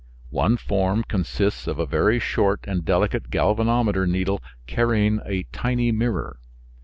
One 0.31 0.57
form 0.57 1.03
consists 1.03 1.67
of 1.67 1.77
a 1.77 1.85
very 1.85 2.17
short 2.17 2.61
and 2.67 2.83
delicate 2.83 3.29
galvanometer 3.29 4.07
needle 4.07 4.41
carrying 4.65 5.21
a 5.27 5.43
tiny 5.51 5.91
mirror. 5.91 6.39